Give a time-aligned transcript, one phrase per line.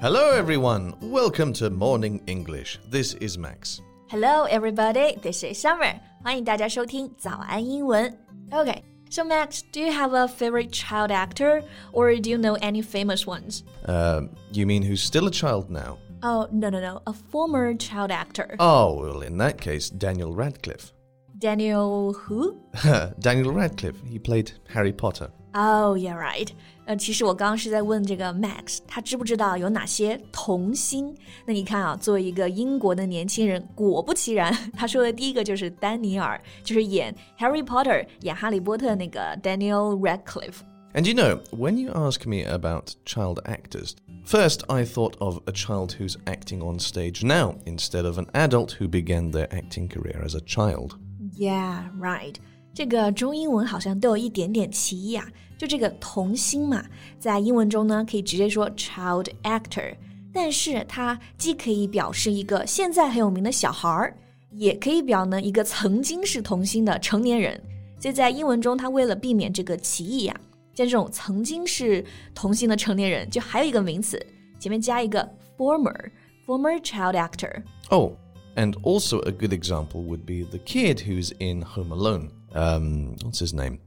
[0.00, 0.94] Hello, everyone.
[1.00, 2.78] Welcome to Morning English.
[2.88, 3.80] This is Max.
[4.08, 5.16] Hello, everybody.
[5.22, 5.98] This is Summer.
[6.22, 8.16] 欢迎大家收听早安英文。
[8.50, 11.62] Okay, so Max, do you have a favorite child actor,
[11.92, 13.62] or do you know any famous ones?
[13.86, 15.98] Uh, you mean who's still a child now?
[16.22, 18.56] Oh, no, no, no, a former child actor.
[18.58, 20.92] Oh, well, in that case, Daniel Radcliffe.
[21.40, 22.56] Daniel who?
[23.20, 23.96] Daniel Radcliffe.
[24.04, 25.30] He played Harry Potter.
[25.52, 26.48] Oh, yeah, right.
[26.84, 31.14] 呃，其实我刚刚是在问这个 Max，他知不知道有哪些童星？
[31.46, 43.94] 那你看啊，作为一个英国的年轻人，果不其然，他说的第一个就是丹尼尔，就是演 Harry Potter 演哈利波特那个 Daniel Radcliffe。And you know, when you ask me about child actors,
[44.24, 48.76] first I thought of a child who's acting on stage now instead of an adult
[48.78, 50.96] who began their acting career as a child.
[51.41, 52.35] Yeah, right.
[52.71, 55.27] 这个中英文好像都有一点点歧义啊。
[55.57, 56.85] 就这个童星嘛，
[57.19, 59.95] 在英文中呢可以直接说 child actor，
[60.31, 64.15] 但是它既可以表示一个现在很有名的小孩儿，
[64.51, 67.59] 也可以表呢一个曾经是童星的成年人。
[67.99, 74.23] 所以在英文中，它为了避免这个歧义呀、啊，像这种曾经是童星的成年人，就还有一个名词，
[74.59, 76.11] 前面加一个 former
[76.45, 77.63] former child actor。
[77.89, 78.11] Oh.
[78.55, 82.31] And also, a good example would be the kid who's in Home Alone.
[82.53, 83.79] Um, what's his name?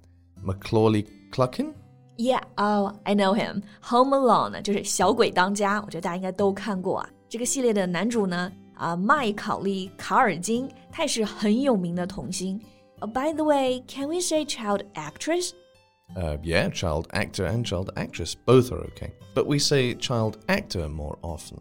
[0.42, 1.74] Macaulay Culkin?
[2.16, 3.64] Yeah, oh, I know him.
[3.82, 4.54] Home Alone
[13.06, 15.54] by the way, can we say child actress?
[16.16, 20.88] Uh, yeah, child actor and child actress both are okay, but we say child actor
[20.88, 21.60] more often.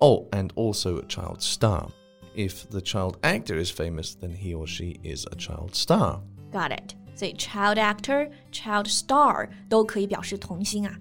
[0.00, 1.88] Oh, and also child star
[2.36, 6.20] if the child actor is famous, then he or she is a child star.
[6.52, 6.94] Got it.
[7.16, 10.94] So child actor、child star 都可以表示童星啊。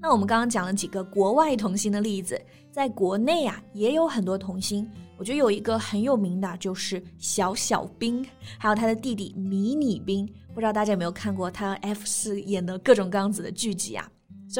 [0.00, 2.40] 那我们刚刚讲了几个国外童星的例子，
[2.72, 4.88] 在国内啊也有很多童星。
[5.16, 8.26] 我觉得有一个很有名的就是小小彬，
[8.58, 10.26] 还有他的弟弟迷你彬。
[10.54, 12.04] 不知道大家有没有看过他 F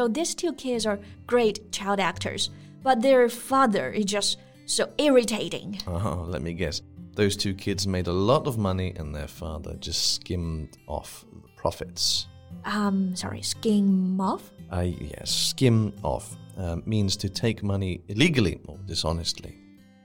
[0.08, 2.48] these two kids are great child actors,
[2.84, 4.36] but their father is just
[4.69, 5.79] so irritating.
[5.87, 6.81] Oh, let me guess.
[7.15, 11.49] Those two kids made a lot of money and their father just skimmed off the
[11.55, 12.27] profits.
[12.65, 14.51] Um, sorry, skim off?
[14.71, 19.53] Uh, yes, skim off uh, means to take money illegally or dishonestly.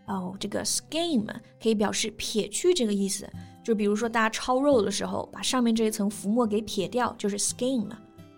[0.06, 1.26] 哦，这个 skim
[1.62, 3.28] 可以表示撇去这个意思，
[3.64, 7.88] 就比如说大家抄肉的时候，把上面这一层浮沫给撇掉，就是 skim。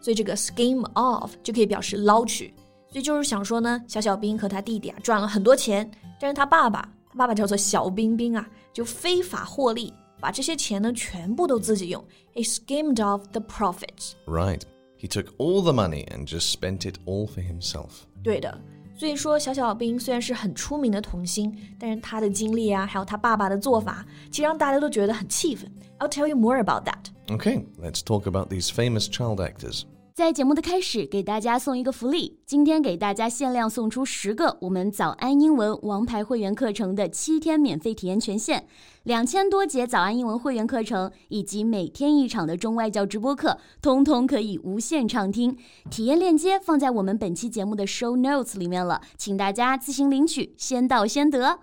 [0.00, 2.53] 所以这个 skim off 就可以表示捞取。
[2.97, 5.88] 这就是想说呢，小小彬和他弟弟啊赚了很多钱，
[6.19, 6.81] 但是他爸爸，
[7.12, 12.03] 他爸爸叫做小彬彬啊，就非法获利，把这些钱呢全部都自己用
[12.34, 14.13] ，he skimmed off the profits.
[14.25, 14.63] Right.
[15.00, 17.90] He took all the money and just spent it all for himself.
[18.24, 18.59] 对的，
[18.97, 25.72] 所以说小小彬虽然是很出名的童星，但是他的经历啊，还有他爸爸的做法，其实让大家都觉得很气愤。
[26.00, 27.12] I'll tell you more about that.
[27.28, 29.84] Okay, let's talk about these famous child actors.
[30.18, 32.40] 在节目的开始，给大家送一个福利。
[32.44, 38.64] 今天给大家限量送出十个我们早安英文王牌会员课程的七天免费体验权限，
[39.04, 45.56] 两千多节早安英文会员课程以及每天一场的中外教直播课，通通可以无限畅听。
[45.92, 51.60] 体验链接放在我们本期节目的 show notes 里面了，请大家自行领取，先到先得。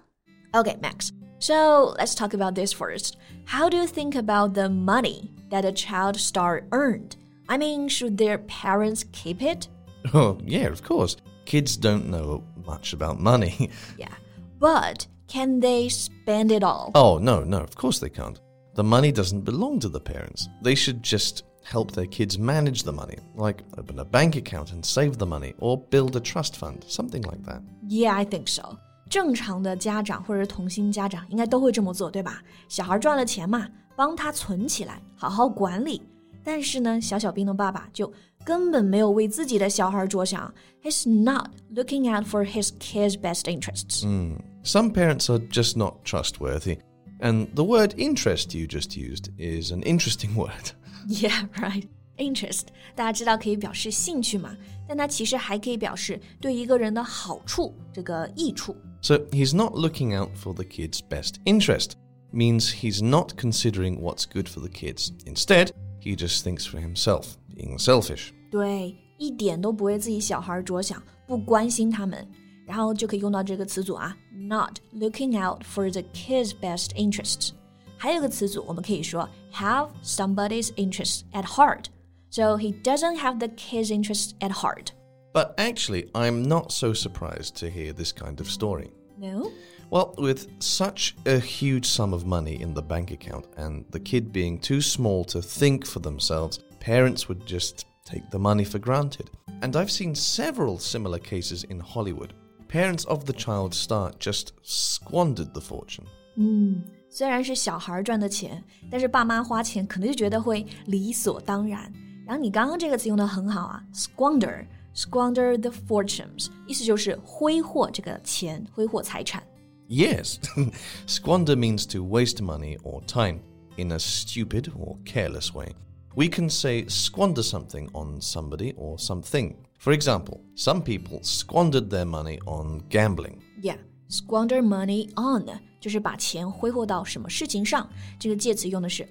[0.53, 1.09] Okay, Max.
[1.41, 3.15] So let's talk about this first.
[3.47, 7.17] How do you think about the money that a child star earned?
[7.48, 9.68] I mean, should their parents keep it?
[10.14, 11.18] Oh, yeah, of course.
[11.46, 13.70] Kids don't know much about money.
[13.98, 14.14] yeah.
[14.60, 16.92] But can they spend it all?
[16.94, 18.40] Oh, no, no, of course they can't.
[18.76, 20.48] The money doesn't belong to the parents.
[20.62, 24.86] They should just help their kids manage the money, like open a bank account and
[24.86, 27.62] save the money, or build a trust fund, something like that.
[27.88, 28.78] Yeah, I think so.
[29.10, 32.42] 正常的家长或者童星家长应该都会这么做，对吧？
[32.68, 36.02] 小孩赚了钱嘛，帮他存起来，好好管理。
[36.44, 38.12] 但是呢，小小彬的爸爸就
[38.44, 40.52] 根本没有为自己的小孩着想
[40.82, 44.05] ，He's not looking out for his kids' best interests.
[44.05, 44.38] Mm.
[44.62, 46.79] Some parents are just not trustworthy.
[47.20, 50.73] And the word interest you just used is an interesting word.
[51.08, 51.87] Yeah, right.
[52.17, 54.56] Interest，大家知道可以表示兴趣嘛，
[54.87, 58.76] 但它其实还可以表示对一个人的好处，这个益处。
[59.02, 61.93] So he's not looking out for the kid's best interest
[62.32, 65.11] means he's not considering what's good for the kids.
[65.26, 65.70] Instead,
[66.04, 68.31] he just thinks for himself, being selfish.
[68.51, 72.28] 对，一点都不为自己小孩着想，不关心他们，
[72.66, 77.51] 然后就可以用到这个词组啊，not looking out for the kids' best interests。
[77.98, 84.92] 还有个词组，我们可以说 have somebody's interests at heart。So he doesn't have the kids' interests at heart.
[85.34, 88.92] But actually, I'm not so surprised to hear this kind of story.
[89.18, 89.51] No?
[89.92, 94.31] Well, with such a huge sum of money in the bank account and the kid
[94.31, 99.30] being too small to think for themselves, parents would just take the money for granted.
[99.62, 102.34] And I've seen several similar cases in Hollywood.
[102.68, 106.06] Parents of the child star just squandered the fortune.
[106.36, 111.92] 嗯，虽然是小孩赚的钱，但是爸妈花钱可能就觉得会理所当然。
[112.28, 119.42] 然后你刚刚这个词用的很好啊，squander。squander the fortunes，意思就是挥霍这个钱，挥霍财产。
[119.89, 120.39] Yes,
[121.07, 123.41] squander means to waste money or time
[123.77, 125.75] in a stupid or careless way.
[126.17, 129.57] We can say squander something on somebody or something.
[129.79, 133.43] For example, some people squandered their money on gambling.
[133.61, 133.77] Yeah,
[134.09, 135.47] squander money on
[135.81, 137.89] 就是把钱挥霍到什么事情上，
[138.19, 139.07] 这个介词用的是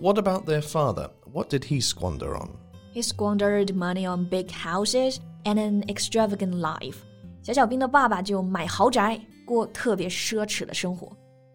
[0.00, 1.10] what about their father?
[1.32, 2.50] What did he squander on?
[2.92, 6.96] He squandered money on big houses and an extravagant life.
[7.42, 9.20] 小小彬的爸爸就买豪宅。
[9.48, 11.10] 过特别奢侈的生活。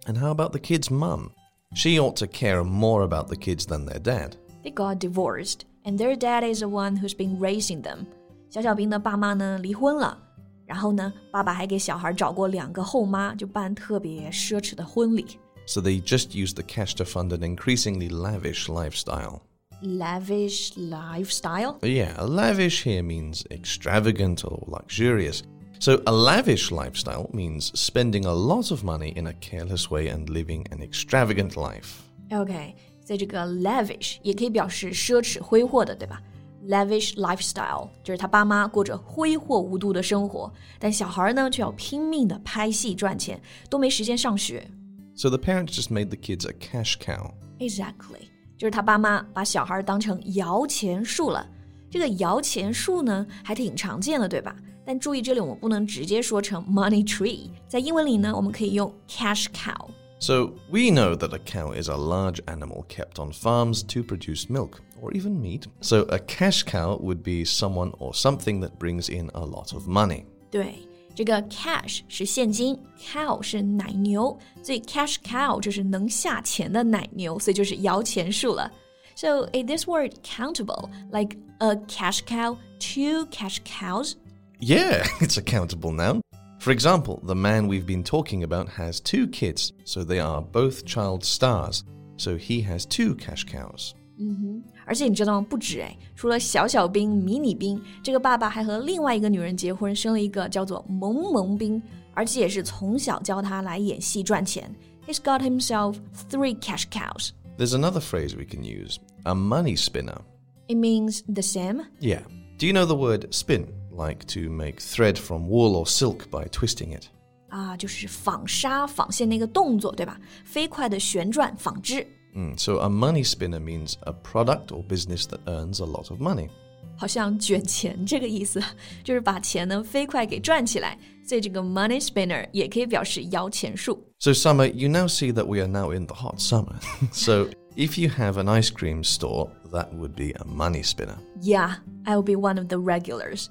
[0.06, 1.30] And how about the kid's mum?
[1.75, 4.31] She ought to care more about the kids than their dad.
[4.63, 8.06] They got divorced, and their dad is the one who's been raising them.
[8.50, 10.18] 小小彬的爸妈呢离婚了，
[10.66, 15.40] 然后呢，爸爸还给小孩找过两个后妈，就办特别奢侈的婚礼。
[15.66, 19.42] So they just used the cash to fund an increasingly lavish lifestyle.
[19.81, 21.78] Lavish lifestyle?
[21.81, 25.42] Yeah, lavish here means extravagant or luxurious.
[25.81, 30.28] So a lavish lifestyle means spending a lot of money in a careless way and
[30.28, 32.00] living an extravagant life.
[32.31, 32.75] OK，
[33.05, 36.20] 所以这个 lavish 也可以表示奢侈挥霍的，对吧？
[36.66, 43.40] Lavish lifestyle 就是他爸妈过着挥霍无度的生活，但小孩呢却要拼命的拍戏赚钱，
[43.70, 44.69] 都没时间上学。
[45.14, 47.32] So the parents just made the kids a cash cow.
[47.60, 48.28] Exactly，
[48.58, 51.49] 就是他爸妈把小孩当成摇钱树了。
[51.88, 54.55] 这个摇钱树呢，还挺常见的，对吧？
[54.84, 59.88] 但注意，这里我们不能直接说成 money tree，在英文里呢，我们可以用 cash cow。
[60.20, 64.50] So we know that a cow is a large animal kept on farms to produce
[64.50, 65.64] milk or even meat.
[65.81, 69.87] So a cash cow would be someone or something that brings in a lot of
[69.87, 70.25] money.
[70.50, 70.75] 对，
[71.14, 78.72] 这个 cash 是现金，cow 是奶牛，所以 cash cow 就是能下钱的奶牛，所以就是摇钱树了。
[79.14, 84.14] So is this word countable, like a cash cow, two cash cows?
[84.63, 86.21] yeah, it's a countable noun.
[86.60, 90.86] For example, the man we've been talking about has two kids, so they are both
[90.86, 91.83] child stars.
[92.15, 93.94] So he has two cash cows.
[94.18, 94.24] Mm-hmm.
[94.24, 95.48] 嗯哼，而且你知道吗？
[95.50, 101.81] 不止哎，除了小小彬、迷你彬，这个爸爸还和另外一个女人结婚，生了一个叫做萌萌兵，
[102.13, 104.74] 而且也是从小教他来演戏赚钱。
[105.07, 105.95] He's got himself
[106.30, 107.31] three cash cows.
[107.57, 110.19] There's another phrase we can use: a money spinner.
[110.68, 111.81] It means the same.
[112.00, 112.21] Yeah.
[112.59, 113.66] Do you know the word spin?
[113.93, 117.06] Like to make thread from wool or silk by twisting it.
[117.49, 120.20] 啊，就是纺纱、纺线那个动作，对吧？
[120.44, 126.20] 飞快的旋转、纺织， Mm, so a money spinner means a product or business that earns a lot of
[126.20, 126.49] money.
[126.96, 128.62] 好像卷钱这个意思，
[129.02, 130.96] 就是把钱呢飞快给转起来。
[131.26, 133.99] 所以这个 money spinner 也可以表示摇钱树。
[134.19, 136.76] So, Summer, you now see that we are now in the hot summer.
[137.12, 141.19] so, if you have an ice cream store, that would be a money spinner.
[141.41, 143.48] Yeah, I will be one of the regulars.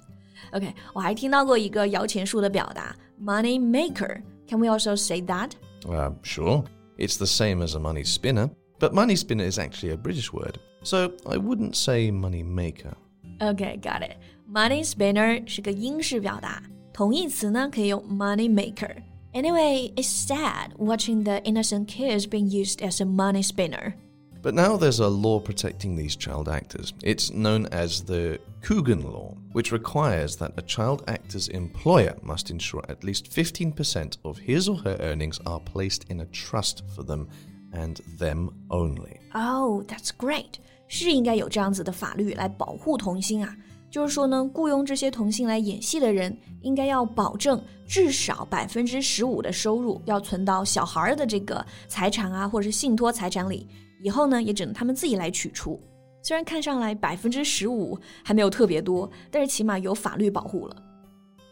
[0.52, 5.52] OK，我还听到过一个摇钱树的表达，money maker。Can we also say that?
[5.86, 6.64] Uh, sure,
[6.98, 8.50] it's the same as a money spinner,
[8.80, 10.56] but money spinner is actually a British word.
[10.84, 12.94] So, I wouldn't say money maker.
[13.42, 14.18] OK, got it.
[14.50, 23.06] Money spinner 是个英式表达，同义词呢可以用 money maker。Anyway, it's sad watching the innocent kids being used as a
[23.06, 23.94] money spinner.
[24.42, 26.94] But now there's a law protecting these child actors.
[27.04, 32.84] It's known as the Coogan Law, which requires that a child actor's employer must ensure
[32.88, 37.28] at least 15% of his or her earnings are placed in a trust for them
[37.74, 39.20] and them only.
[39.34, 40.60] Oh, that's great.
[40.88, 43.54] 是应该有这样子的法律来保护童星啊。
[43.92, 53.68] 就是说呢，雇佣这些童星来演戏的人，应该要保证至少百分之十五的收入要存到小孩儿的这个财产啊，或者是信托财产里，
[54.02, 55.80] 以后呢也只能他们自己来取出。
[56.22, 60.76] 虽然看上来百分之十五还没有特别多，但是起码有法律保护了。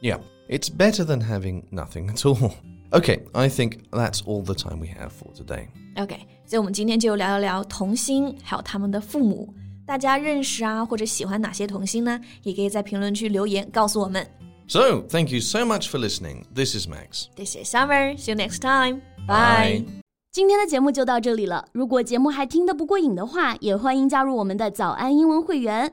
[0.01, 0.19] Yeah,
[0.49, 2.51] it's better than having nothing at all.
[2.91, 5.67] Okay, I think that's all the time we have for today.
[5.95, 9.53] OK，所以我们今天就聊一聊童星，还有他们的父母。
[9.90, 12.20] 大家认识啊，或者喜欢哪些童星呢？
[12.44, 14.24] 也可以在评论区留言告诉我们。
[14.68, 16.44] So, thank you so much for listening.
[16.54, 17.26] This is Max.
[17.34, 18.16] This is Summer.
[18.16, 19.00] See you next time.
[19.26, 19.80] Bye.
[19.80, 19.84] Bye.
[20.30, 21.66] 今天的节目就到这里了。
[21.72, 25.92] 如果节目还听得不过瘾的话，也欢迎加入我们的早安英文会员。